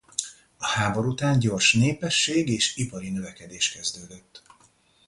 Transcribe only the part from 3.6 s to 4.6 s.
kezdődött.